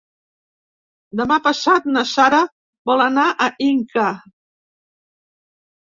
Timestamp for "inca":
3.71-4.11